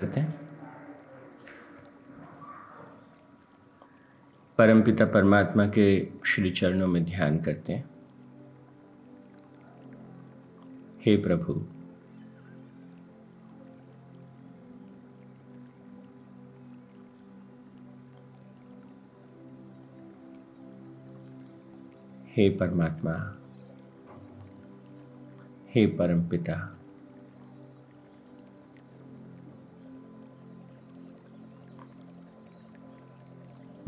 करते 0.00 0.20
हैं। 0.20 0.40
परमपिता 4.58 5.06
परमात्मा 5.06 5.66
के 5.66 6.08
श्री 6.26 6.50
चरणों 6.50 6.86
में 6.86 7.04
ध्यान 7.04 7.38
करते 7.38 7.72
हैं। 7.72 7.90
हे 11.06 11.16
प्रभु, 11.16 11.52
हे 22.28 22.50
परमात्मा, 22.50 23.38
हे 25.74 25.86
परमपिता 25.86 26.77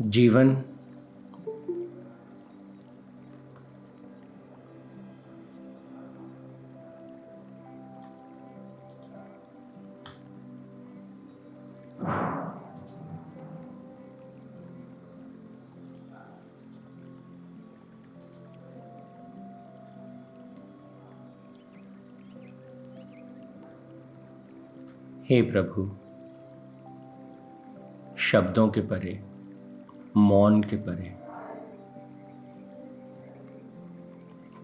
जीवन। 0.09 0.63
हे 25.29 25.41
प्रभु 25.41 25.91
शब्दों 28.17 28.69
के 28.69 28.81
परे 28.81 29.30
मौन 30.17 30.63
के 30.63 30.75
परे 30.75 31.17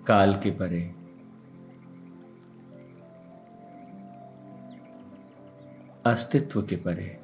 काल 0.07 0.35
के 0.35 0.51
परे 0.51 0.93
अस्तित्व 6.05 6.61
के 6.61 6.75
परे 6.75 7.19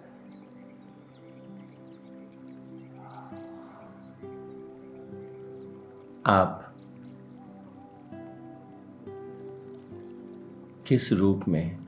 आप 6.26 6.74
किस 10.88 11.14
रूप 11.14 11.42
में 11.48 11.83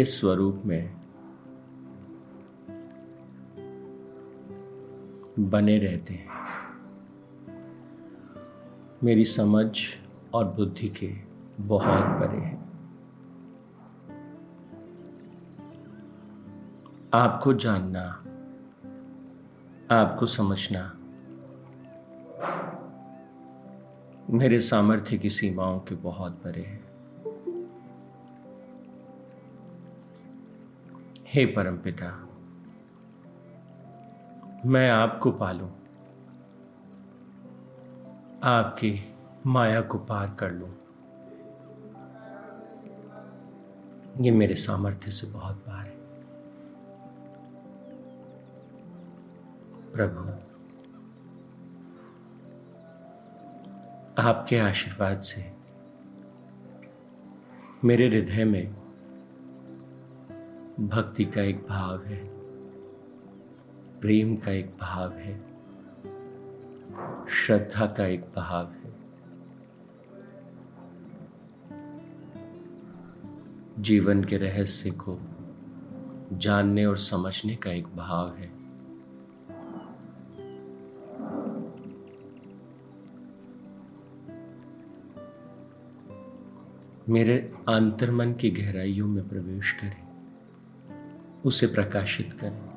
किस 0.00 0.20
स्वरूप 0.20 0.62
में 0.64 0.96
बने 5.38 5.78
रहते 5.78 6.14
हैं। 6.14 6.28
मेरी 9.04 9.24
समझ 9.24 9.78
और 10.34 10.44
बुद्धि 10.44 10.88
के 10.88 11.14
बहुत 11.60 12.04
परे 12.04 12.38
हैं। 12.38 12.70
आपको 17.14 17.54
जानना, 17.54 18.06
आपको 19.94 20.26
समझना 20.26 20.96
मेरे 24.30 24.58
सामर्थ्य 24.58 25.18
की 25.18 25.30
सीमाओं 25.30 25.80
के 25.80 25.94
बहुत 25.94 26.32
परे 26.32 26.62
है। 26.62 26.89
हे 31.32 31.46
परमपिता, 31.46 32.28
मैं 34.66 34.90
आपको 34.90 35.32
पालूं। 35.32 35.68
आपकी 38.42 39.14
माया 39.46 39.80
को 39.80 39.98
पार 39.98 40.36
कर 40.40 40.52
लूँ। 40.52 40.70
ये 44.20 44.30
मेरे 44.30 44.54
सामर्थ्य 44.54 45.10
से 45.10 45.26
बहुत 45.26 45.56
पार 45.56 45.86
है। 45.86 45.96
प्रभु, 49.92 50.30
आपके 54.22 54.58
आशीर्वाद 54.58 55.20
से 55.20 55.52
मेरे 57.84 58.08
हृदय 58.08 58.44
में 58.44 58.79
भक्ति 60.80 61.24
का 61.24 61.42
एक 61.42 61.66
भाव 61.68 62.02
है, 62.02 62.28
प्रेम 64.00 64.36
का 64.36 64.50
एक 64.50 64.66
भाव 64.66 65.12
है, 65.12 65.38
श्रद्धा 67.28 67.86
का 67.86 68.06
एक 68.06 68.20
भाव 68.20 68.66
है। 68.66 68.90
जीवन 73.82 74.24
के 74.24 74.36
रहस्य 74.36 74.90
को 74.90 75.18
जानने 76.32 76.86
और 76.86 76.96
समझने 76.96 77.56
का 77.56 77.70
एक 77.70 77.86
भाव 77.86 78.34
है। 78.34 78.60
मेरे 87.08 87.52
अंतर्मन 87.68 88.32
की 88.32 88.50
गहराइयों 88.50 89.08
में 89.08 89.28
प्रवेश 89.28 89.72
करें। 89.72 90.09
उसे 91.44 91.66
प्रकाशित 91.66 92.38
करें। 92.40 92.70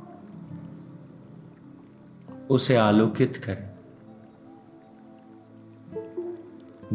उसे 2.48 2.76
आलोकित 2.76 3.38
करें। 3.38 3.74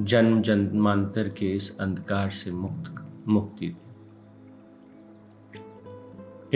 जन्म 0.05 0.43
जन्मांतर 0.43 1.29
के 1.29 1.47
इस 1.47 1.79
अंधकार 1.79 2.31
से 2.31 2.51
मुक्त, 2.51 3.13
मुक्ति 3.29 3.67
दें। 3.69 3.89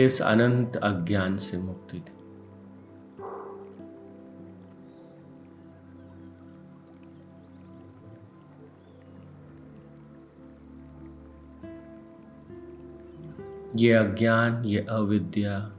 इस 0.05 0.21
अनंत 0.21 0.75
अज्ञान 0.75 1.37
से 1.37 1.57
मुक्ति 1.57 1.99
दें। 1.99 2.22
ये 13.75 13.93
अज्ञान, 13.93 14.65
ये 14.65 14.79
अविद्या। 14.79 15.71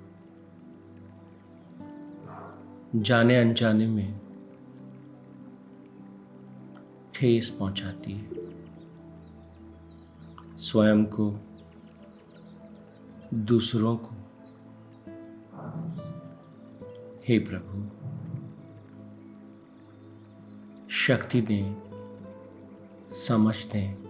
जाने 2.97 3.37
अनजाने 3.37 3.87
में 3.87 4.21
ठेस 7.15 7.51
पहुंचाती 7.51 8.13
है। 8.13 8.31
स्वयं 10.59 11.05
को, 11.05 11.41
दूसरों 13.35 13.97
को। 13.97 14.15
हे 17.29 17.39
प्रभु, 17.39 17.89
शक्ति 20.91 21.41
दें, 21.41 21.75
समझ 23.11 23.65
दें। 23.65 24.04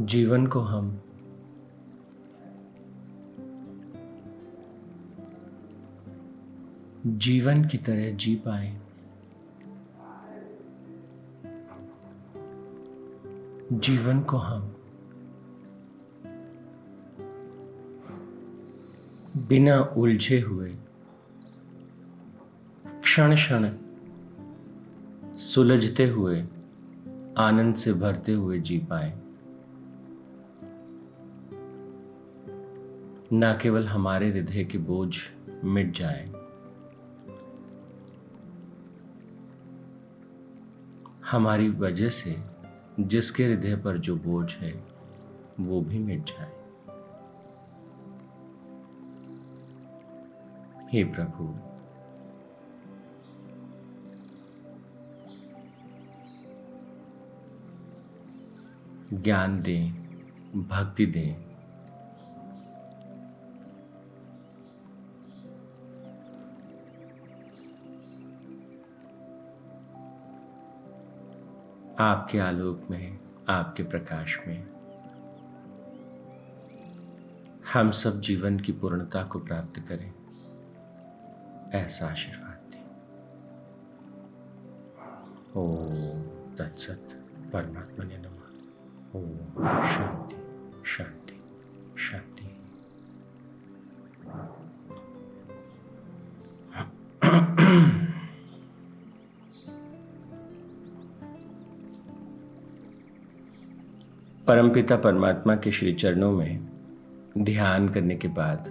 जीवन 0.00 0.46
को 0.46 0.60
हम 0.60 1.00
जीवन 7.06 7.64
की 7.64 7.78
तरह 7.78 8.10
जी 8.10 8.34
पाए। 8.36 8.80
जीवन 13.72 14.20
को 14.20 14.36
हम 14.36 14.76
बिना 19.36 19.80
उलझे 19.80 20.40
हुए 20.40 20.74
क्षण 22.86 23.34
क्षण 23.34 23.72
सुलझते 25.36 26.08
हुए, 26.08 26.44
आनंद 27.38 27.74
से 27.74 27.92
भरते 27.92 28.32
हुए 28.32 28.58
जी 28.58 28.78
पाए। 28.78 29.29
न 33.32 33.52
केवल 33.62 33.86
हमारे 33.86 34.30
हृदय 34.30 34.64
के 34.64 34.78
बोझ 34.78 35.16
मिट 35.64 35.92
जाए, 35.94 36.24
हमारी 41.24 41.68
वजह 41.68 42.08
से 42.08 42.34
जिसके 43.00 43.44
हृदय 43.44 43.76
पर 43.76 43.98
जो 43.98 44.16
बोझ 44.16 44.56
है, 44.56 44.72
वो 45.60 45.80
भी 45.80 45.98
मिट 45.98 46.22
जाए। 46.22 46.58
हे 50.92 51.04
प्रभु, 51.04 51.52
ज्ञान 59.16 59.60
दें, 59.62 59.92
भक्ति 60.68 61.06
दें 61.06 61.49
आपके 72.00 72.38
आलोक 72.38 72.90
में, 72.90 73.18
आपके 73.48 73.82
प्रकाश 73.82 74.38
में। 74.46 74.66
हम 77.74 77.90
सब 77.90 78.20
जीवन 78.20 78.60
की 78.60 78.72
पूर्णता 78.72 79.22
को 79.22 79.38
प्राप्त 79.38 79.80
करें, 79.80 80.12
ऐसा 81.74 82.06
आशीर्वाद 82.06 82.70
दें। 82.72 82.86
ओ 85.56 85.64
तत्सत 86.56 87.08
परमात्मा 87.52 88.04
ने 88.04 88.18
नमा 88.18 88.48
ओ 89.14 89.22
परमपिता 104.50 104.96
परमात्मा 104.96 105.56
के 105.56 105.72
श्री 105.72 105.94
चरणों 105.94 106.32
में 106.32 106.68
ध्यान 107.38 107.88
करने 107.88 108.16
के 108.16 108.28
बाद 108.28 108.68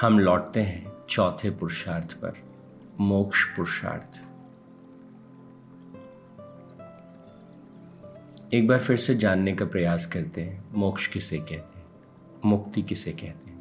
हम 0.00 0.18
लौटते 0.18 0.60
हैं 0.60 0.92
चौथे 1.08 1.50
पुरुषार्थ 1.50 2.12
पर, 2.12 2.32
मोक्ष 3.00 3.44
पुरुषार्थ। 3.44 4.24
एक 8.54 8.68
बार 8.68 8.78
फिर 8.78 8.96
से 8.96 9.14
जानने 9.14 9.52
का 9.52 9.64
प्रयास 9.64 10.06
करते 10.06 10.40
हैं, 10.40 10.64
मोक्ष 10.72 11.06
किसे 11.06 11.38
कहते 11.38 11.78
हैं, 11.78 11.86
मुक्ति 12.44 12.82
किसे 12.82 13.12
कहते 13.12 13.50
हैं? 13.50 13.60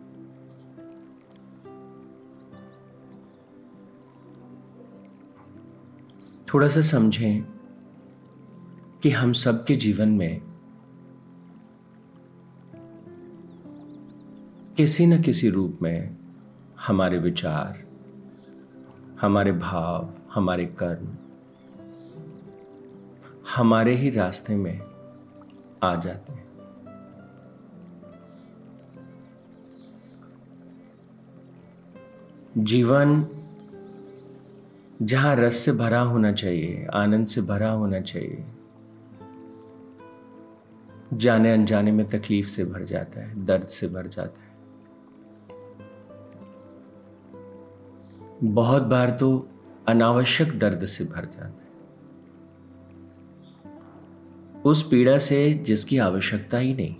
थोड़ा 6.53 6.67
सा 6.67 6.81
समझें 6.81 7.58
कि 9.03 9.09
हम 9.09 9.33
सबके 9.33 9.75
जीवन 9.75 10.09
में 10.09 10.41
किसी 14.77 15.05
न 15.05 15.21
किसी 15.21 15.49
रूप 15.49 15.79
में 15.81 16.17
हमारे 16.87 17.17
विचार, 17.17 17.83
हमारे 19.21 19.51
भाव, 19.51 20.13
हमारे 20.33 20.65
कर्म, 20.65 21.07
हमारे 23.55 23.95
ही 23.95 24.09
रास्ते 24.09 24.55
में 24.55 24.81
आ 25.83 25.95
जाते 25.95 26.33
हैं। 26.33 26.49
जीवन 32.57 33.27
जहाँ 35.01 35.35
रस 35.35 35.55
से 35.55 35.71
भरा 35.71 36.01
होना 36.01 36.31
चाहिए, 36.31 36.87
आनंद 36.93 37.27
से 37.27 37.41
भरा 37.41 37.71
होना 37.71 37.99
चाहिए 37.99 38.45
जाने 41.13 41.53
अनजाने 41.53 41.91
में 41.91 42.09
तकलीफ़ 42.09 42.47
से 42.47 42.65
भर 42.65 42.83
जाता 42.83 43.19
है, 43.19 43.45
दर्द 43.45 43.67
से 43.67 43.87
भर 43.87 44.07
जाता 44.07 44.41
है। 44.41 44.49
बहुत 48.43 48.83
बार 48.83 49.09
तो 49.09 49.49
अनावश्यक 49.87 50.59
दर्द 50.59 50.85
से 50.85 51.03
भर 51.03 51.25
जाता 51.25 51.47
है। 51.47 51.69
उस 54.61 54.89
पीड़ा 54.89 55.17
से 55.17 55.53
जिसकी 55.53 55.97
आवश्यकता 55.97 56.57
ही 56.57 56.73
नहीं। 56.73 56.95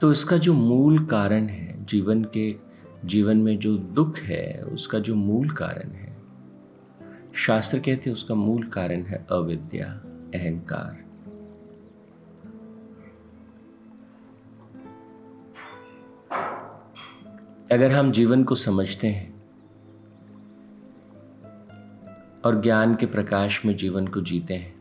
तो 0.00 0.12
इसका 0.12 0.36
जो 0.36 0.54
मूल 0.54 1.06
कारण 1.06 1.46
है, 1.46 1.84
जीवन 1.84 2.24
के, 2.24 2.54
जीवन 3.04 3.36
में 3.36 3.58
जो 3.58 3.76
दुख 3.76 4.18
है, 4.18 4.62
उसका 4.62 4.98
जो 4.98 5.14
मूल 5.14 5.48
कारण 5.50 5.90
है 5.90 6.05
शास्त्र 7.36 7.78
कहते 7.78 8.10
उसका 8.10 8.34
मूल 8.34 8.62
कारण 8.62 9.02
है 9.02 9.26
अविद्या, 9.30 9.86
अहंकार। 10.34 11.04
अगर 17.72 17.92
हम 17.92 18.12
जीवन 18.12 18.44
को 18.44 18.54
समझते 18.54 19.08
हैं 19.08 19.34
और 22.44 22.60
ज्ञान 22.62 22.94
के 22.94 23.06
प्रकाश 23.06 23.64
में 23.64 23.76
जीवन 23.76 24.06
को 24.06 24.20
जीते 24.20 24.54
हैं, 24.54 24.74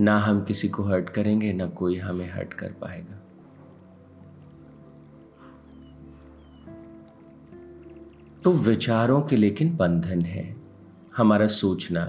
ना 0.00 0.18
हम 0.18 0.44
किसी 0.44 0.68
को 0.68 0.82
हर्ट 0.82 1.10
करेंगे, 1.10 1.52
ना 1.52 1.66
कोई 1.66 1.98
हमें 1.98 2.30
हर्ट 2.30 2.54
कर 2.54 2.72
पाएगा। 2.72 3.25
तो 8.46 8.52
विचारों 8.52 9.22
के 9.22 9.36
लेकिन 9.36 9.76
बंधन 9.76 10.20
है। 10.20 10.56
हमारा 11.16 11.46
सोचना 11.46 12.02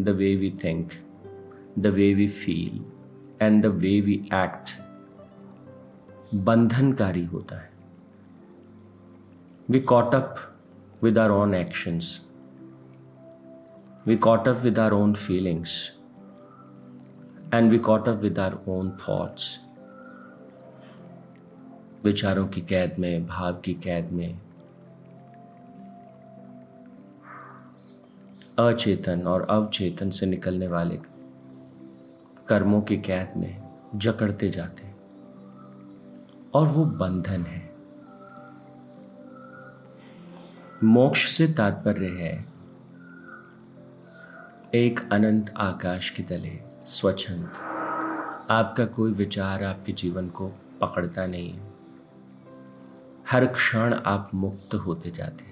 the 0.00 0.08
way 0.08 0.36
we 0.36 0.50
think 0.64 0.90
the 1.78 1.86
way 1.86 2.14
we 2.14 2.28
feel 2.28 2.84
and 3.42 3.62
the 3.62 3.66
way 3.66 4.00
we 4.00 4.14
act 4.34 4.70
बंधनकारी 6.34 7.24
होता 7.24 7.56
है। 7.56 7.70
We 9.70 9.80
caught 9.80 10.14
up 10.14 10.36
with 11.02 11.18
our 11.18 11.30
own 11.30 11.54
actions 11.54 12.20
we 14.06 14.16
caught 14.16 14.48
up 14.48 14.56
with 14.56 14.78
our 14.78 14.92
own 14.92 15.14
feelings 15.14 15.90
and 17.54 17.70
we 17.70 17.78
caught 17.78 18.08
up 18.08 18.22
with 18.22 18.38
our 18.38 18.58
own 18.68 18.90
thoughts 18.90 19.58
विचारों 22.04 22.46
की 22.46 22.60
कैद 22.60 22.94
में, 22.98 23.26
भाव 23.26 23.52
की 23.54 23.74
कैद 23.74 24.12
में 24.12 24.40
अचेतन 28.58 29.26
और 29.26 29.42
अवचेतन 29.42 30.10
से 30.10 30.26
निकलने 30.26 30.68
वाले 30.68 30.98
कर्मों 32.48 32.82
की 32.82 32.96
कैद 32.96 33.32
में 33.36 33.62
जकड़ते 33.94 34.48
जाते 34.48 34.90
और 36.54 36.66
वो 36.66 36.84
बंधन 36.84 37.42
है। 37.42 37.72
मोक्ष 40.84 41.32
से 41.32 41.46
तात्पर्य 41.46 42.06
है, 42.06 42.44
एक 44.74 45.00
अनंत 45.12 45.54
आकाश 45.56 46.10
की 46.10 46.22
तले, 46.22 46.60
स्वच्छंद। 46.82 47.46
आपका 48.50 48.84
कोई 48.84 49.12
विचार 49.12 49.64
आपके 49.64 49.92
जीवन 49.92 50.28
को 50.28 50.52
पकड़ता 50.80 51.26
नहीं। 51.26 51.60
हर 53.30 53.46
क्षण 53.46 53.94
आप 53.94 54.30
मुक्त 54.34 54.74
होते 54.74 55.10
जाते 55.10 55.44
हैं। 55.44 55.51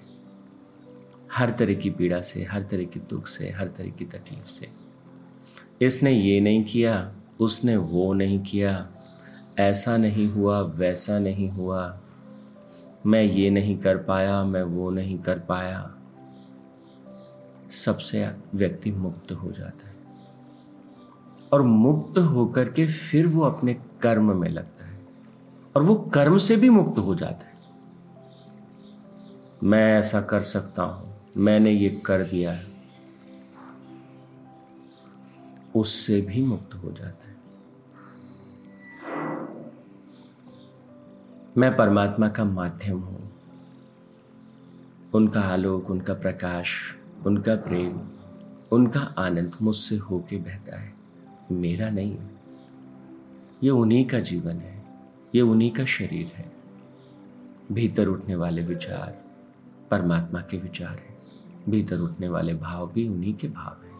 हर 1.33 1.49
तरह 1.49 1.73
की 1.73 1.89
पीड़ा 1.89 2.21
से, 2.21 2.43
हर 2.43 2.61
तरह 2.61 2.83
की 2.83 2.99
दुख 2.99 3.27
से, 3.27 3.51
हर 3.51 3.67
तरह 3.67 3.89
की 3.89 4.05
तकलीफ़ 4.05 4.45
से। 4.45 4.69
इसने 5.81 6.11
ये 6.11 6.39
नहीं 6.39 6.63
किया, 6.63 7.15
उसने 7.39 7.77
वो 7.77 8.13
नहीं 8.13 8.39
किया, 8.39 8.89
ऐसा 9.59 9.97
नहीं 9.97 10.27
हुआ, 10.27 10.59
वैसा 10.61 11.19
नहीं 11.19 11.49
हुआ। 11.49 11.99
मैं 13.05 13.23
ये 13.23 13.49
नहीं 13.49 13.77
कर 13.77 13.97
पाया, 13.97 14.43
मैं 14.43 14.63
वो 14.63 14.89
नहीं 14.89 15.19
कर 15.19 15.39
पाया। 15.39 15.95
सबसे 17.71 18.31
व्यक्ति 18.55 18.91
मुक्त 18.91 19.31
हो 19.31 19.51
जाता 19.51 19.87
है। 19.87 19.95
और 21.53 21.61
मुक्त 21.61 22.17
होकर 22.17 22.69
के 22.69 22.87
फिर 22.87 23.27
वो 23.27 23.41
अपने 23.41 23.73
कर्म 23.73 24.37
में 24.37 24.49
लगता 24.49 24.85
है। 24.85 25.01
और 25.75 25.83
वो 25.83 25.95
कर्म 25.95 26.37
से 26.37 26.55
भी 26.55 26.69
मुक्त 26.69 26.99
हो 26.99 27.15
जाता 27.15 27.45
है। 27.45 27.53
मैं 29.63 29.99
ऐसा 29.99 30.21
कर 30.21 30.41
सकता 30.41 30.83
हूँ 30.83 31.10
मैंने 31.37 31.71
ये 31.71 31.89
कर 31.89 32.23
दिया 32.23 32.51
है। 32.51 32.65
उससे 35.75 36.21
भी 36.21 36.43
मुक्त 36.43 36.73
हो 36.73 36.91
जाता 36.91 37.27
है। 37.27 37.35
मैं 41.57 41.77
परमात्मा 41.77 42.29
का 42.29 42.45
माध्यम 42.45 42.99
हूँ। 42.99 43.31
उनका 45.13 45.41
आलोक, 45.41 45.89
उनका 45.89 46.13
प्रकाश, 46.13 46.95
उनका 47.25 47.55
प्रेम, 47.55 48.01
उनका 48.71 48.99
आनंद 48.99 49.55
मुझसे 49.61 49.97
होके 49.97 50.37
बहता 50.37 50.79
है। 50.79 50.93
मेरा 51.51 51.89
नहीं 51.89 52.17
है। 52.17 52.29
ये 53.63 53.69
उन्हीं 53.69 54.05
का 54.05 54.19
जीवन 54.19 54.55
है। 54.55 54.85
ये 55.35 55.41
उन्हीं 55.41 55.71
का 55.71 55.85
शरीर 55.85 56.27
है। 56.27 56.51
भीतर 57.71 58.07
उठने 58.07 58.35
वाले 58.35 58.61
विचार, 58.61 59.23
परमात्मा 59.91 60.41
के 60.41 60.57
विचार 60.57 60.97
हैं। 60.97 61.10
भीतर 61.69 61.99
उठने 61.99 62.27
वाले 62.27 62.53
भाव 62.53 62.91
भी 62.91 63.09
उन्हीं 63.09 63.33
के 63.33 63.47
भाव 63.47 63.85
हैं। 63.85 63.91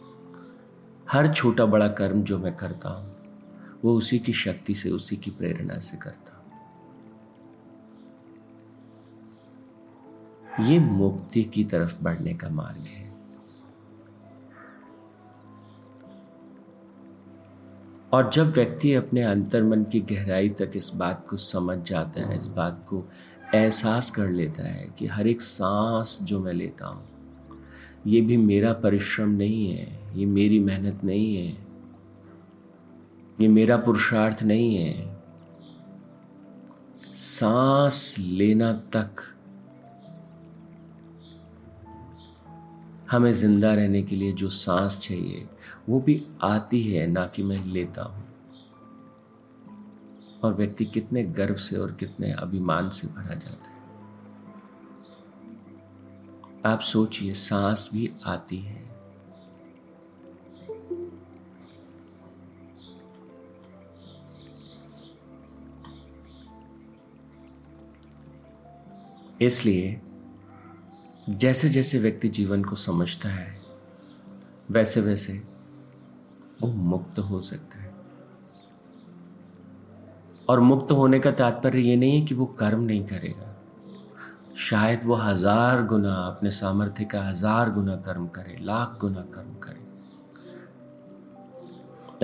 हर 1.10 1.34
छोटा 1.34 1.65
बड़ा 1.65 1.88
कर्म 1.88 2.24
जो 2.24 2.39
मैं 2.39 2.56
करता 2.56 2.89
हूँ, 2.89 3.15
वो 3.84 3.98
उसी 3.98 4.20
की 4.20 4.34
शक्ति 4.34 4.75
से, 4.75 4.89
उसी 4.89 5.15
की 5.15 5.32
प्रेरणा 5.32 5.80
से 5.80 5.98
करता 5.98 6.34
हूँ। 6.34 6.41
ये 10.68 10.80
मुक्ति 10.80 11.44
की 11.44 11.63
तरफ़ 11.63 12.03
बढ़ने 12.03 12.34
का 12.34 12.50
मार्ग 12.50 12.82
है। 12.82 13.12
और 18.13 18.30
जब 18.30 18.51
व्यक्ति 18.51 18.94
अपने 18.94 19.24
अंतर्मन 19.24 19.84
की 19.84 20.00
गहराई 20.00 20.50
तक 20.50 20.72
इस 20.75 20.91
बात 20.96 21.27
को 21.30 21.38
समझ 21.38 21.77
जाता 21.77 22.22
है, 22.22 22.38
इस 22.38 22.48
बात 22.48 22.86
को 22.89 23.10
एहसास 23.56 24.10
कर 24.10 24.30
लेता 24.30 24.63
है 24.63 24.94
कि 24.98 25.08
हर 25.08 25.27
एक 25.27 25.41
सांस 25.41 26.20
जो 26.24 26.39
मैं 26.39 26.53
लेता 26.53 26.88
हूँ 26.88 27.11
ये 28.08 28.22
भी 28.22 28.38
मेरा 28.38 28.74
परिश्रम 28.74 29.29
नहीं 29.29 29.72
है, 29.72 29.88
ये 30.15 30.25
मेरी 30.25 30.60
मेहनत 30.60 31.03
नहीं 31.03 31.36
है, 31.36 31.51
ये 33.41 33.48
मेरा 33.48 33.77
पुरुषार्थ 33.77 34.43
नहीं 34.43 34.75
है। 34.75 35.10
सांस 37.13 38.15
लेना 38.20 38.72
तक 38.96 39.22
हमें 43.12 43.31
ज़िंदा 43.34 43.74
रहने 43.74 44.01
के 44.03 44.15
लिए 44.15 44.31
जो 44.31 44.50
सांस 44.50 45.00
चाहिए, 45.00 45.48
वो 45.89 46.00
भी 46.00 46.22
आती 46.43 46.81
है, 46.84 47.08
ना 47.08 47.25
कि 47.25 47.43
मैं 47.43 47.65
लेता 47.65 48.03
हूँ। 48.03 48.24
और 50.43 50.53
व्यक्ति 50.53 50.86
कितने 50.86 51.24
गर्व 51.24 51.55
से 51.55 51.77
और 51.77 51.91
कितने 51.91 52.31
अभिमान 52.31 52.89
से 52.89 53.08
भरा 53.08 53.36
जाता 53.36 53.70
है। 53.70 53.71
आप 56.65 56.80
सोचिए, 56.80 57.34
सांस 57.34 57.89
भी 57.94 58.13
आती 58.25 58.58
है। 58.58 58.91
इसलिए 69.41 70.01
जैसे 71.30 71.70
जैसे 71.70 72.00
व्यक्ति 72.00 72.30
जीवन 72.30 72.63
को 72.63 72.75
समझता 72.75 73.30
है 73.30 73.62
वैसे 74.72 75.01
वैसे 75.01 75.44
वो 76.62 76.68
मुक्त 76.68 77.20
हो 77.20 77.41
सकता 77.41 77.80
है। 77.80 77.94
और 80.50 80.60
मुक्त 80.60 80.91
होने 80.91 81.20
का 81.20 81.32
तात्पर्य 81.32 81.80
ये 81.80 81.96
नहीं 81.96 82.20
है 82.20 82.25
कि 82.25 82.36
वो 82.36 82.46
कर्म 82.46 82.80
नहीं 82.80 83.06
करेगा। 83.06 83.50
शायद 84.62 85.03
वो 85.06 85.15
हज़ार 85.15 85.84
गुना 85.86 86.13
अपने 86.15 86.51
सामर्थ्य 86.51 87.06
का 87.06 87.22
हज़ार 87.22 87.70
गुना 87.70 87.96
कर्म 88.06 88.27
करे, 88.27 88.58
लाख 88.62 88.98
गुना 89.01 89.22
कर्म 89.34 89.53
करे। 89.63 89.80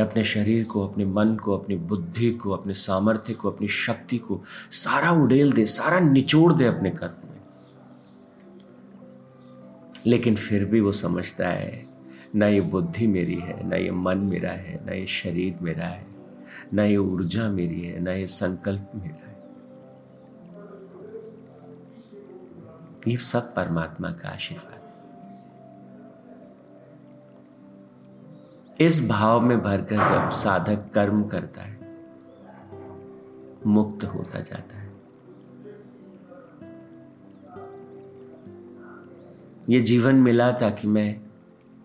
अपने 0.01 0.23
शरीर 0.23 0.63
को, 0.63 0.87
अपने 0.87 1.05
मन 1.05 1.35
को, 1.35 1.57
अपनी 1.57 1.75
बुद्धि 1.89 2.29
को, 2.31 2.51
अपने 2.51 2.73
सामर्थ्य 2.73 3.33
को, 3.33 3.51
अपनी 3.51 3.67
शक्ति 3.67 4.17
को 4.17 4.41
सारा 4.73 5.11
उड़ेल 5.13 5.51
दे, 5.51 5.65
सारा 5.65 5.99
निचोड़ 5.99 6.53
दे 6.53 6.65
अपने 6.65 6.89
कर्म 6.89 7.29
में। 7.29 7.39
लेकिन 10.05 10.35
फिर 10.35 10.65
भी 10.65 10.81
वो 10.81 10.91
समझता 10.91 11.47
है, 11.47 11.85
ना 12.35 12.47
ये 12.47 12.61
बुद्धि 12.61 13.07
मेरी 13.07 13.35
है, 13.35 13.67
ना 13.69 13.75
ये 13.75 13.91
मन 13.91 14.17
मेरा 14.25 14.51
है, 14.51 14.79
ना 14.85 14.93
ये 14.93 15.05
शरीर 15.05 15.57
मेरा 15.61 15.85
है, 15.85 16.05
ना 16.73 16.83
ये 16.83 16.97
ऊर्जा 16.97 17.49
मेरी 17.49 17.81
है, 17.81 17.99
ना 17.99 18.11
ये 18.11 18.27
संकल्प 18.27 18.91
मेरा 18.95 19.21
है। 19.21 19.26
ये 23.07 23.17
सब 23.17 23.53
परमात्मा 23.55 24.11
का 24.11 24.29
आशीर्वाद। 24.29 24.77
इस 28.81 29.07
भाव 29.07 29.41
में 29.41 29.61
भरकर 29.63 29.95
जब 29.95 30.29
साधक 30.29 30.91
कर्म 30.93 31.23
करता 31.23 31.61
है, 31.61 31.77
मुक्त 33.67 34.03
होता 34.03 34.39
जाता 34.39 34.77
है। 34.77 34.91
ये 39.69 39.79
जीवन 39.81 40.15
मिला 40.15 40.51
ताकि 40.51 40.87
मैं 40.87 41.21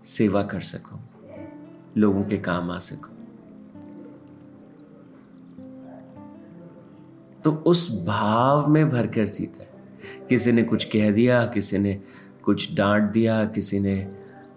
सेवा 0.05 0.43
कर 0.43 0.61
सकूँ, 0.61 1.01
लोगों 1.97 2.25
के 2.25 2.39
काम 2.39 2.71
आ 2.71 2.79
सकूँ। 2.79 3.13
तो 7.45 7.53
उस 7.53 8.05
भाव 8.07 8.67
में 8.67 8.91
भरकर 8.91 9.27
जीता 9.27 9.63
है। 9.63 9.72
किसी 10.29 10.53
ने 10.53 10.63
कुछ 10.63 10.85
कह 10.85 11.11
दिया, 11.11 11.45
किसी 11.47 11.79
ने 11.79 12.01
कुछ 12.43 12.75
डांट 12.75 13.11
दिया, 13.13 13.45
किसी 13.45 13.81
ने 13.81 13.97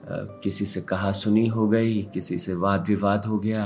किसी 0.10 0.66
से 0.66 0.82
कहा 0.82 1.12
सुनी 1.12 1.48
हो 1.48 1.68
गई, 1.68 2.02
किसी 2.04 2.38
से 2.38 2.54
वाद 2.54 2.88
विवाद 2.88 3.26
हो 3.26 3.40
गया। 3.40 3.66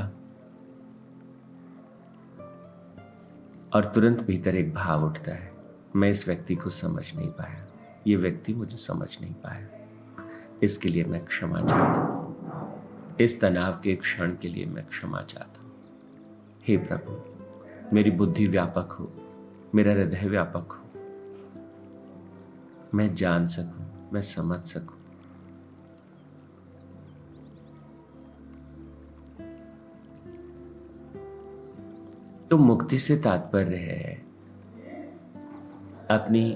और 3.73 3.85
तुरंत 3.85 4.21
भीतर 4.23 4.55
एक 4.55 4.73
भाव 4.73 5.05
उठता 5.05 5.31
है, 5.31 5.51
मैं 5.95 6.09
इस 6.09 6.27
व्यक्ति 6.27 6.55
को 6.55 6.69
समझ 6.69 7.15
नहीं 7.15 7.29
पाया। 7.29 7.65
ये 8.07 8.15
व्यक्ति 8.15 8.53
मुझे 8.53 8.77
समझ 8.77 9.09
नहीं 9.21 9.33
पाया। 9.33 9.67
इसके 10.63 10.89
लिए 10.89 11.03
मैं 11.03 11.25
क्षमा 11.25 11.59
चाहता 11.59 11.99
हूँ। 11.99 13.17
इस 13.21 13.39
तनाव 13.41 13.79
के 13.83 13.95
क्षण 13.95 14.35
के 14.41 14.47
लिए 14.47 14.65
मैं 14.65 14.85
क्षमा 14.85 15.21
चाहता 15.21 15.61
हूँ। 15.61 15.71
हे 16.67 16.77
प्रभु, 16.77 17.95
मेरी 17.95 18.11
बुद्धि 18.11 18.45
व्यापक 18.47 18.91
हो, 18.91 19.11
मेरा 19.75 19.93
हृदय 19.93 20.27
व्यापक 20.27 20.71
हो 20.71 20.88
मैं 22.93 23.15
जान 23.15 23.47
सकूँ, 23.47 24.09
मैं 24.13 24.21
समझ 24.21 24.65
सकूँ। 24.65 24.99
तो 32.49 32.57
मुक्ति 32.57 32.99
से 32.99 33.17
तात्पर्य 33.17 33.75
है। 33.75 34.15
अपनी, 36.11 36.51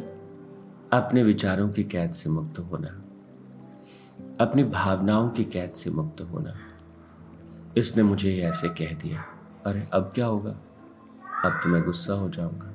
अपने 0.93 1.23
विचारों 1.23 1.69
की 1.69 1.83
कैद 1.83 2.11
से 2.11 2.29
मुक्त 2.29 2.59
होना। 2.59 2.87
अपनी 4.41 4.63
भावनाओं 4.63 5.29
की 5.29 5.43
कैद 5.43 5.71
से 5.71 5.89
मुक्त 5.89 6.21
होना। 6.21 6.53
इसने 7.77 8.03
मुझे 8.03 8.37
ऐसे 8.37 8.69
कह 8.69 8.93
दिया। 8.93 9.25
अरे, 9.65 9.89
अब 9.93 10.11
क्या 10.15 10.25
होगा? 10.25 10.59
अब 11.45 11.59
तो 11.63 11.69
मैं 11.69 11.83
गुस्सा 11.83 12.13
हो 12.13 12.29
जाऊँगा। 12.29 12.72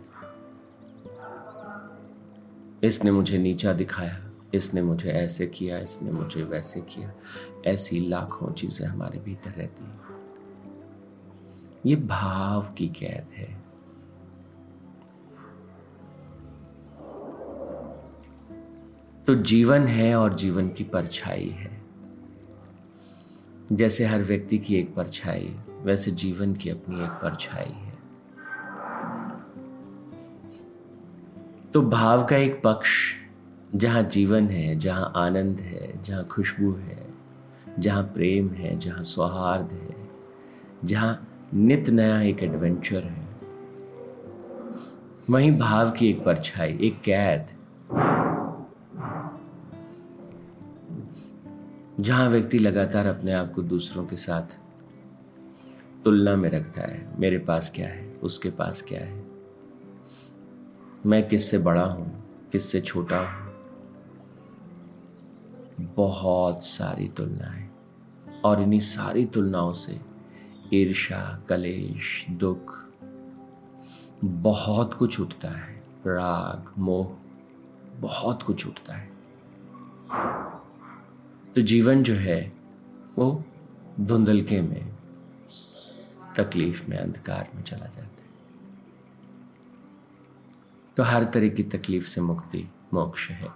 इसने 2.84 3.10
मुझे 3.10 3.38
नीचा 3.38 3.72
दिखाया, 3.72 4.30
इसने 4.54 4.82
मुझे 4.82 5.10
ऐसे 5.10 5.46
किया, 5.46 5.78
इसने 5.78 6.10
मुझे 6.10 6.42
वैसे 6.42 6.80
किया। 6.80 7.12
ऐसी 7.66 8.08
लाखों 8.08 8.52
चीज़ें 8.52 8.86
हमारे 8.86 9.18
भीतर 9.18 9.50
रहती 9.50 9.84
हैं। 9.84 10.00
ये 11.86 11.96
भाव 11.96 12.62
की 12.62 12.88
कैद 12.88 13.32
है। 13.34 13.68
तो 19.24 19.34
जीवन 19.34 19.86
है 19.86 20.16
और 20.16 20.34
जीवन 20.34 20.68
की 20.68 20.84
परछाई 20.84 21.48
है। 21.48 21.82
जैसे 23.72 24.04
हर 24.04 24.22
व्यक्ति 24.22 24.58
की 24.58 24.76
एक 24.76 24.94
परछाई, 24.94 25.56
वैसे 25.68 26.10
जीवन 26.10 26.54
की 26.54 26.70
अपनी 26.70 27.04
एक 27.04 27.10
परछाई 27.10 27.72
है। 27.72 27.87
तो 31.78 31.82
भाव 31.82 32.24
का 32.24 32.36
एक 32.36 32.62
पक्ष, 32.64 33.14
जहाँ 33.74 34.02
जीवन 34.02 34.46
है, 34.46 34.78
जहाँ 34.78 35.12
आनंद 35.16 35.60
है, 35.60 36.02
जहाँ 36.02 36.24
खुशबू 36.24 36.72
है, 36.72 37.06
जहाँ 37.78 38.02
प्रेम 38.02 38.48
है, 38.48 38.78
जहाँ 38.78 39.02
सौहार्द 39.02 39.72
है, 39.72 39.96
जहाँ 40.84 41.28
नित 41.54 41.90
नया 41.90 42.20
एक 42.20 42.42
एडवेंचर 42.42 43.04
है, 43.04 43.28
वहीं 45.30 45.58
भाव 45.58 45.90
की 45.90 46.10
एक 46.10 46.24
परछाई, 46.24 46.78
एक 46.80 47.00
कैद। 47.00 47.46
जहाँ 52.00 52.28
व्यक्ति 52.28 52.58
लगातार 52.58 53.06
अपने 53.06 53.32
आप 53.32 53.52
को 53.52 53.62
दूसरों 53.62 54.06
के 54.06 54.16
साथ 54.16 54.58
तुलना 56.04 56.36
में 56.36 56.50
रखता 56.50 56.82
है, 56.82 57.08
मेरे 57.18 57.38
पास 57.38 57.72
क्या 57.74 57.88
है, 57.88 58.14
उसके 58.22 58.50
पास 58.50 58.82
क्या 58.82 59.00
है 59.00 59.27
मैं 61.06 61.28
किससे 61.28 61.58
बड़ा 61.58 61.84
हूँ, 61.84 62.24
किससे 62.52 62.80
छोटा 62.80 63.18
हूँ? 63.18 63.48
बहुत 65.96 66.64
सारी 66.64 67.08
तुलनाएँ 67.08 67.70
और 68.44 68.62
इन्हीं 68.62 68.80
सारी 68.80 69.26
तुलनाओं 69.26 69.72
से 69.72 70.00
ईर्षा 70.74 71.42
कलेश, 71.48 72.26
दुख, 72.30 72.88
बहुत 74.24 74.94
कुछ 74.94 75.20
उठता 75.20 75.48
है। 75.48 75.82
राग, 76.06 76.72
मोह, 76.78 77.16
बहुत 78.00 78.42
कुछ 78.42 78.66
उठता 78.66 78.94
है। 78.94 79.10
तो 81.54 81.60
जीवन 81.60 82.02
जो 82.02 82.14
है, 82.14 82.52
वो 83.18 83.44
धुंधलके 84.00 84.60
में, 84.60 84.92
तकलीफ़ 86.36 86.90
में, 86.90 86.98
अंधकार 86.98 87.48
में 87.54 87.62
चला 87.62 87.86
जाता 87.86 88.00
है। 88.00 88.17
तो 90.98 91.04
हर 91.04 91.24
तरह 91.24 91.48
की 91.48 91.62
तकलीफ़ 91.62 92.04
से 92.04 92.20
मुक्ति, 92.20 92.68
मोक्ष 92.94 93.30
है। 93.30 93.48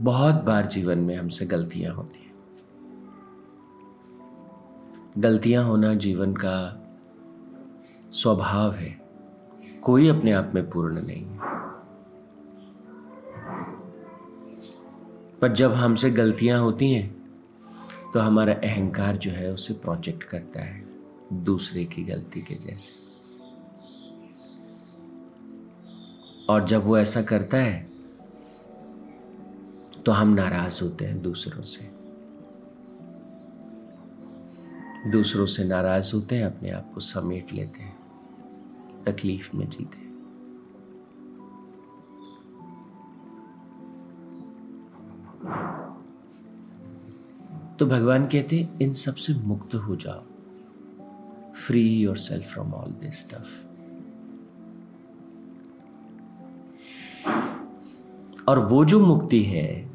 बहुत 0.00 0.34
बार 0.34 0.66
जीवन 0.66 0.98
में 0.98 1.16
हमसे 1.16 1.46
गलतियाँ 1.46 1.94
होती 1.94 2.18
हैं। 2.18 2.34
गलतियाँ 5.18 5.64
होना 5.64 5.94
जीवन 5.94 6.34
का 6.34 6.80
स्वभाव 8.10 8.72
है। 8.72 9.00
कोई 9.82 10.08
अपने 10.08 10.32
आप 10.32 10.52
में 10.54 10.70
पूर्ण 10.70 11.02
नहीं 11.02 11.24
है। 11.24 11.53
पर 15.44 15.52
जब 15.52 15.72
हमसे 15.72 16.10
गलतियाँ 16.10 16.60
होती 16.60 16.90
हैं 16.92 18.10
तो 18.14 18.20
हमारा 18.20 18.52
अहंकार 18.54 19.16
जो 19.16 19.30
है 19.30 19.52
उसे 19.52 19.74
प्रोजेक्ट 19.74 20.22
करता 20.22 20.60
है 20.60 20.84
दूसरे 21.32 21.84
की 21.84 22.04
गलती 22.04 22.40
के 22.42 22.54
जैसे। 22.54 22.92
और 26.48 26.64
जब 26.64 26.84
वो 26.84 26.98
ऐसा 26.98 27.22
करता 27.22 27.56
है 27.56 27.90
तो 30.06 30.12
हम 30.12 30.28
नाराज़ 30.28 30.82
होते 30.82 31.04
हैं 31.04 31.20
दूसरों 31.22 31.62
से। 31.62 31.90
दूसरों 35.10 35.46
से 35.46 35.64
नाराज़ 35.64 36.14
होते 36.14 36.36
हैं, 36.36 36.44
अपने 36.44 36.70
आप 36.70 36.90
को 36.94 37.00
समेट 37.00 37.52
लेते 37.52 37.82
हैं, 37.82 37.96
तकलीफ़ 39.06 39.56
में 39.56 39.68
जीते 39.70 40.03
तो 47.78 47.86
भगवान 47.86 48.26
कहते, 48.26 48.68
इन 48.82 48.92
सबसे 48.92 49.34
मुक्त 49.34 49.74
हो 49.74 49.96
जाओ। 49.96 50.22
Free 51.52 51.98
yourself 52.16 52.52
from 52.52 52.74
all 52.74 52.90
this 52.90 53.20
stuff 53.20 53.74
और 58.48 58.58
वो 58.58 58.84
जो 58.84 59.06
मुक्ति 59.06 59.42
है, 59.42 59.90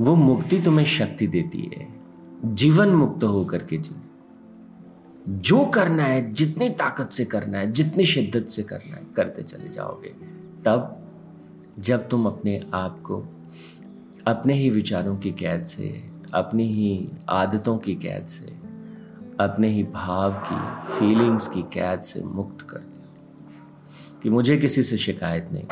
वो 0.00 0.14
मुक्ति 0.14 0.60
तुम्हें 0.60 0.86
शक्ति 0.86 1.26
देती 1.26 1.70
है। 1.76 2.00
जीवन 2.44 2.88
मुक्त 2.88 3.24
होकर 3.24 3.58
के 3.58 3.78
जी। 3.78 3.96
जो 5.28 5.66
करना 5.66 6.02
है, 6.02 6.32
जितनी 6.32 6.70
ताकत 6.70 7.10
से 7.10 7.24
करना 7.24 7.58
है, 7.58 7.72
जितनी 7.72 8.04
शिद्दत 8.04 8.48
से 8.48 8.62
करना 8.62 8.96
है, 8.96 9.06
करते 9.16 9.42
चले 9.42 9.68
जाओगे। 9.68 10.08
तब 10.64 11.00
जब 11.78 12.08
तुम 12.08 12.26
अपने 12.26 12.70
आप 12.74 13.00
को 13.00 13.24
अपने 14.26 14.54
ही 14.54 14.70
विचारों 14.70 15.16
की 15.16 15.30
कैद 15.30 15.62
से, 15.62 16.10
अपनी 16.34 16.64
ही 16.64 17.10
आदतों 17.28 17.78
की 17.78 17.94
कैद 17.94 18.26
से, 18.26 18.46
अपने 19.40 19.68
ही 19.68 19.84
भाव 19.84 20.32
की 20.32 20.90
फीलिंग्स 20.98 21.48
की 21.48 21.62
कैद 21.62 22.00
से 22.00 22.22
मुक्त 22.22 22.62
करते 22.62 23.00
हो 23.00 24.20
कि 24.22 24.30
मुझे 24.30 24.56
किसी 24.56 24.82
से 24.82 24.96
शिकायत 24.96 25.48
नहीं। 25.52 25.66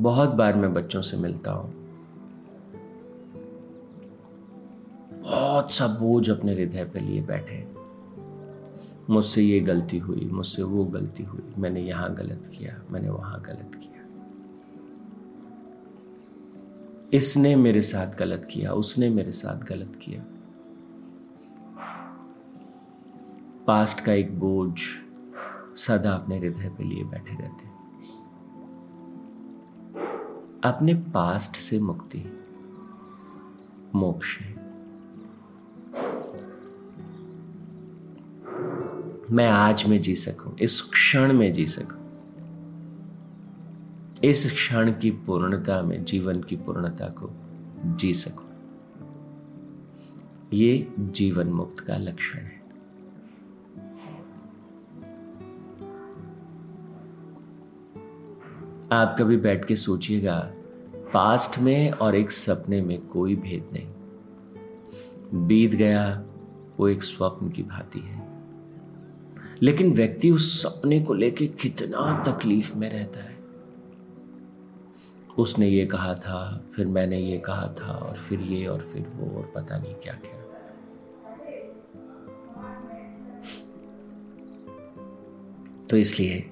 बहुत 0.00 0.30
बार 0.30 0.54
मैं 0.54 0.72
बच्चों 0.72 1.00
से 1.00 1.16
मिलता 1.16 1.52
हूँ। 1.52 1.72
बहुत 5.22 5.72
सा 5.72 5.86
बोझ 5.86 6.30
अपने 6.30 6.54
हृदय 6.54 6.84
पे 6.84 7.00
लिए 7.00 7.22
बैठे। 7.22 7.79
मुझसे 9.10 9.42
ये 9.42 9.60
गलती 9.60 9.98
हुई, 9.98 10.30
मुझसे 10.32 10.62
वो 10.62 10.84
गलती 10.84 11.22
हुई। 11.22 11.54
मैंने 11.58 11.80
यहाँ 11.80 12.14
गलत 12.14 12.50
किया, 12.58 12.82
मैंने 12.90 13.10
वहाँ 13.10 13.40
गलत 13.40 13.70
किया। 13.74 13.90
इसने 17.12 17.56
मेरे 17.56 17.82
साथ 17.82 18.18
गलत 18.18 18.48
किया, 18.52 18.72
उसने 18.72 19.08
मेरे 19.08 19.32
साथ 19.32 19.60
गलत 19.60 19.96
किया। 19.96 20.24
पास्ट 23.66 24.00
का 24.00 24.12
एक 24.12 24.38
बोझ 24.38 24.80
सदा 25.76 26.12
अपने 26.12 26.38
हृदय 26.38 26.68
पे 26.68 26.84
लिए 26.84 27.04
बैठे 27.04 27.34
रहते। 27.34 27.70
अपने 30.68 30.94
पास्ट 30.94 31.52
से 31.52 31.78
मुक्ति, 31.78 32.24
मोक्ष 33.94 34.40
है। 34.40 34.59
मैं 39.30 39.48
आज 39.48 39.84
में 39.84 40.00
जी 40.00 40.14
सकूँ, 40.16 40.58
इस 40.58 40.80
क्षण 40.82 41.32
में 41.32 41.52
जी 41.52 41.66
सकूँ। 41.66 41.98
इस 44.24 44.52
क्षण 44.52 44.92
की 44.92 45.10
पूर्णता 45.10 45.82
में, 45.82 46.04
जीवन 46.04 46.42
की 46.42 46.56
पूर्णता 46.56 47.06
को 47.06 47.30
जी 47.96 48.14
सकूँ। 48.14 48.48
ये 50.52 50.92
जीवन 50.98 51.46
मुक्त 51.46 51.80
का 51.80 51.96
लक्षण 51.96 52.38
है। 52.38 52.60
आप 58.92 59.16
कभी 59.18 59.36
बैठ 59.36 59.64
के 59.64 59.76
सोचिएगा, 59.76 60.52
पास्ट 61.12 61.58
में 61.58 61.90
और 61.90 62.14
एक 62.14 62.30
सपने 62.30 62.82
में 62.82 63.06
कोई 63.06 63.36
भेद 63.36 63.70
नहीं। 63.72 63.88
बीत 65.46 65.74
गया, 65.74 66.24
वो 66.80 66.88
एक 66.88 67.02
स्वप्न 67.02 67.48
की 67.50 67.62
भांति 67.62 67.98
है। 67.98 68.19
लेकिन 69.62 69.92
व्यक्ति 69.92 70.30
उस 70.30 70.62
सपने 70.62 71.00
को 71.00 71.14
लेके 71.14 71.46
कितना 71.46 72.24
तकलीफ़ 72.28 72.76
में 72.76 72.90
रहता 72.90 73.20
है। 73.20 73.38
उसने 75.38 75.68
ये 75.68 75.86
कहा 75.86 76.14
था, 76.14 76.64
फिर 76.76 76.86
मैंने 76.86 77.18
ये 77.18 77.38
कहा 77.38 77.74
था, 77.80 77.92
और 77.92 78.16
फिर 78.16 78.40
ये, 78.40 78.66
और 78.66 78.80
फिर 78.80 79.06
वो, 79.14 79.38
और 79.38 79.52
पता 79.54 79.78
नहीं 79.78 79.94
क्या 79.94 80.14
क्या। 80.14 80.40
तो 85.90 85.96
इसलिए 85.96 86.50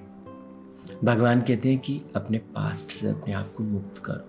भगवान 1.03 1.41
कहते 1.41 1.69
हैं 1.69 1.79
कि 1.79 2.01
अपने 2.15 2.37
पास्ट 2.37 2.91
से 2.91 3.09
अपने 3.09 3.33
आप 3.33 3.53
को 3.57 3.63
मुक्त 3.63 4.01
करो। 4.05 4.25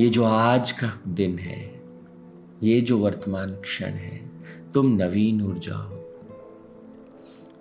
ये 0.00 0.08
जो 0.08 0.24
आज 0.24 0.72
का 0.72 1.00
दिन 1.08 1.38
है, 1.38 1.82
ये 2.62 2.80
जो 2.80 2.98
वर्तमान 2.98 3.50
क्षण 3.56 3.90
है, 3.90 4.30
तुम 4.74 4.86
नवीन 4.86 5.42
ऊर्जा 5.42 5.74
हो। 5.74 5.95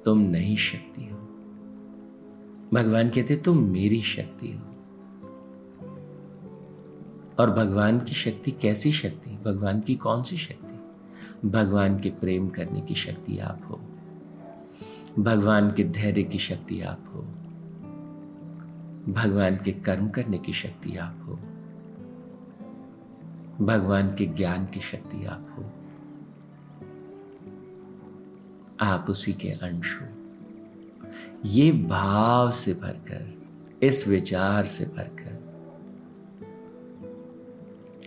तुम 0.06 0.20
नहीं 0.20 0.56
शक्ति 0.56 1.06
हो। 1.06 1.18
भगवान 2.74 3.10
कहते 3.10 3.36
तुम 3.36 3.58
मेरी 3.58 4.02
शक्ति 4.02 4.48
हो। 4.48 4.66
और 7.40 7.52
भगवान 7.52 8.00
की 8.00 8.14
शक्ति 8.14 8.52
कैसी 8.52 8.92
शक्ति? 8.92 9.30
भगवान 9.30 9.80
की 9.80 9.96
कौन 9.96 10.24
सी 10.24 10.38
शक्ति? 10.38 10.76
भगवान 11.50 12.00
के 12.00 12.10
प्रेम 12.10 12.50
करने 12.50 12.82
की 12.82 12.96
शक्ति 12.96 13.38
आप 13.38 13.62
हो। 13.70 13.82
भगवान 15.24 15.72
के 15.72 15.84
धैर्य 15.84 16.24
की 16.24 16.40
शक्ति 16.40 16.82
आप 16.82 17.12
हो। 17.14 17.22
भगवान 19.14 19.58
के 19.58 19.72
कर्म 19.72 20.10
करने 20.10 20.38
की 20.38 20.54
शक्ति 20.54 20.98
आप 20.98 21.20
हो। 21.26 21.34
भगवान 23.66 24.16
के 24.16 24.26
ज्ञान 24.26 24.66
की 24.66 24.80
शक्ति 24.80 25.26
आप 25.26 25.56
हो। 25.58 25.85
आप 28.82 29.06
उसी 29.10 29.34
के 29.34 29.50
अंश। 29.50 30.02
हो 30.02 30.08
ये 31.46 31.72
भाव 31.72 32.52
से 32.52 32.74
भरकर, 32.74 33.34
इस 33.86 34.08
विचार 34.08 34.66
से 34.66 34.86
भरकर, 34.86 35.36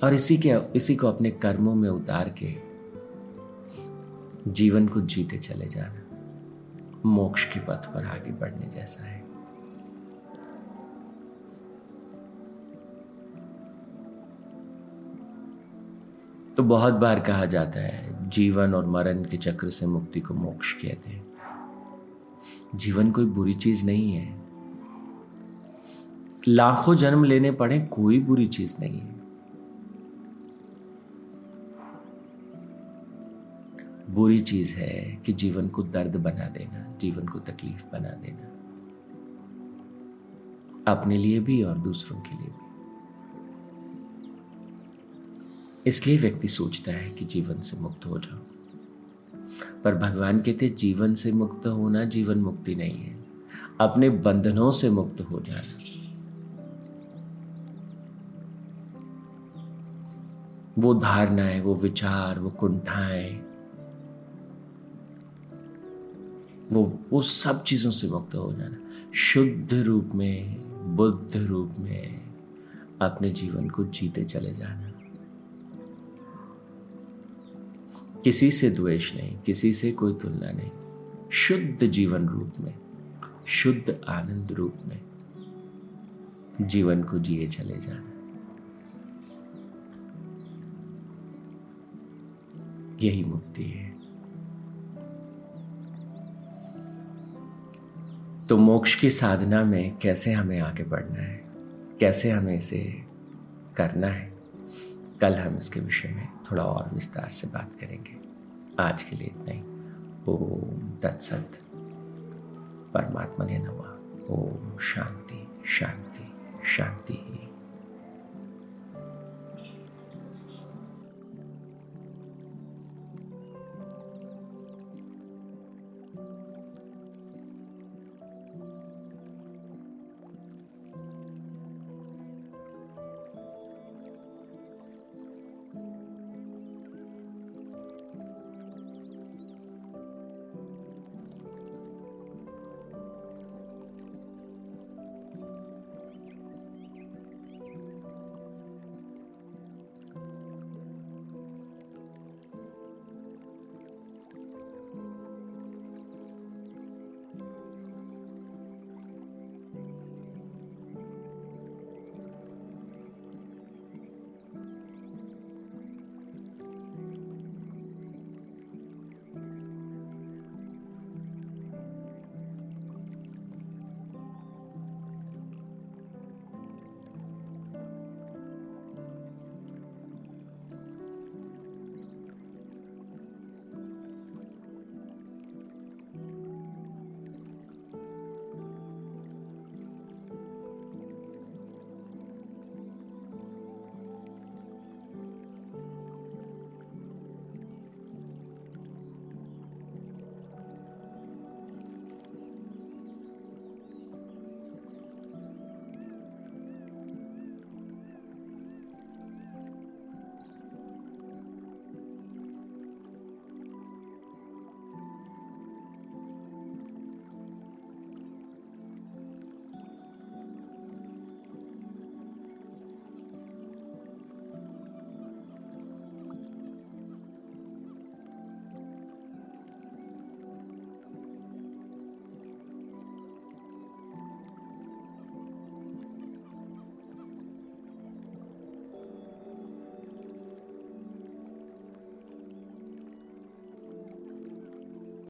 और 0.04 0.14
इसी 0.14 0.38
के, 0.38 0.54
इसी 0.76 0.96
को 0.96 1.08
अपने 1.08 1.30
कर्मों 1.30 1.74
में 1.74 1.88
उतार 1.88 2.34
के 2.42 2.56
जीवन 4.50 4.88
को 4.88 5.00
जीते 5.00 5.38
चले 5.38 5.66
जाना, 5.66 6.02
मोक्ष 7.06 7.44
के 7.44 7.60
पथ 7.60 7.94
पर 7.94 8.04
आगे 8.04 8.30
बढ़ने 8.30 8.66
जैसा 8.66 9.04
है। 9.04 9.27
तो 16.58 16.64
बहुत 16.64 16.94
बार 16.94 17.20
कहा 17.20 17.44
जाता 17.44 17.80
है, 17.80 18.28
जीवन 18.28 18.74
और 18.74 18.86
मरण 18.86 19.24
के 19.24 19.36
चक्र 19.36 19.70
से 19.70 19.86
मुक्ति 19.86 20.20
को 20.20 20.34
मोक्ष 20.34 20.72
कहते 20.72 21.10
हैं। 21.10 21.26
जीवन 22.74 23.10
कोई 23.10 23.24
बुरी 23.24 23.54
चीज़ 23.54 23.86
नहीं 23.86 24.12
है। 24.12 24.42
लाखों 26.48 26.94
जन्म 26.94 27.24
लेने 27.24 27.50
पड़े, 27.50 27.80
कोई 27.80 28.20
बुरी 28.20 28.46
चीज़ 28.46 28.76
नहीं 28.80 29.00
है। 29.00 29.20
बुरी 34.10 34.40
चीज़ 34.40 34.76
है 34.76 35.16
कि 35.16 35.32
जीवन 35.32 35.68
को 35.68 35.82
दर्द 35.82 36.16
बना 36.16 36.48
देना, 36.48 36.90
जीवन 37.00 37.26
को 37.26 37.38
तकलीफ़ 37.38 37.84
बना 37.92 38.10
देना। 38.10 38.48
अपने 40.92 41.18
लिए 41.18 41.40
भी 41.40 41.62
और 41.62 41.78
दूसरों 41.78 42.20
के 42.20 42.36
लिए 42.38 42.46
भी। 42.46 42.67
इसलिए 45.88 46.18
व्यक्ति 46.18 46.48
सोचता 46.48 46.92
है 46.92 47.10
कि 47.10 47.24
जीवन 47.24 47.60
से 47.60 47.76
मुक्त 47.76 48.06
हो 48.06 48.18
जाओ 48.18 48.38
पर 49.84 49.94
भगवान 49.94 50.40
कहते 50.40 50.68
जीवन 50.68 51.14
से 51.14 51.32
मुक्त 51.32 51.66
होना 51.66 52.04
जीवन 52.04 52.38
मुक्ति 52.38 52.74
नहीं 52.74 52.98
है। 52.98 53.24
अपने 53.80 54.10
बंधनों 54.10 54.70
से 54.70 54.90
मुक्त 54.90 55.20
हो 55.20 55.40
जाना। 55.40 55.78
वो 60.78 60.94
धारणाएँ, 60.94 61.60
वो 61.60 61.74
विचार, 61.74 62.40
वो 62.40 62.50
कुंठाएँ, 62.50 63.42
वो 66.72 66.98
वो 67.10 67.22
सब 67.22 67.62
चीज़ों 67.62 67.90
से 67.90 68.08
मुक्त 68.08 68.34
हो 68.34 68.52
जाना। 68.52 68.76
शुद्ध 69.14 69.74
रूप 69.74 70.10
में, 70.14 70.60
बुद्ध 70.96 71.36
रूप 71.36 71.74
में 71.78 72.30
अपने 73.02 73.30
जीवन 73.30 73.70
को 73.70 73.84
जीते 73.84 74.24
चले 74.24 74.54
जाना। 74.54 74.97
किसी 78.24 78.50
से 78.50 78.70
द्वेष 78.70 79.14
नहीं, 79.14 79.38
किसी 79.38 79.72
से 79.72 79.92
कोई 79.92 80.14
तुलना 80.14 80.52
नहीं। 80.52 80.70
शुद्ध 81.30 81.86
जीवन 81.86 82.28
रूप 82.28 82.52
में, 82.60 82.74
शुद्ध 83.46 84.00
आनंद 84.08 84.52
रूप 84.52 84.74
में 84.86 85.00
जीवन 86.60 87.02
को 87.02 87.18
जिए 87.18 87.46
चले 87.46 87.76
जाना। 87.76 88.12
यही 93.00 93.24
मुक्ति 93.24 93.64
है। 93.64 93.98
तो 98.46 98.56
मोक्ष 98.56 98.94
की 98.94 99.10
साधना 99.10 99.64
में 99.64 99.98
कैसे 99.98 100.32
हमें 100.32 100.60
आगे 100.60 100.82
बढ़ना 100.82 101.22
है? 101.22 101.44
कैसे 102.00 102.30
हमें 102.30 102.56
इसे 102.56 103.02
करना 103.76 104.06
है? 104.06 104.37
कल 105.20 105.34
हम 105.34 105.56
इसके 105.56 105.80
विषय 105.80 106.08
में 106.08 106.28
थोड़ा 106.50 106.64
और 106.64 106.94
विस्तार 106.94 107.28
से 107.28 107.46
बात 107.46 107.70
करेंगे। 107.80 108.18
आज 108.82 109.02
के 109.02 109.16
लिए 109.16 109.26
इतना 109.26 109.50
ही। 109.50 109.60
ओम 110.28 110.90
तत्सत। 111.02 111.52
परमात्मा 112.94 113.46
ने 113.46 113.58
नमा। 113.58 113.94
ओम 114.34 114.78
शांति 114.78 115.62
शांति 115.66 116.32
शांति 116.64 117.14
ही। 117.14 117.47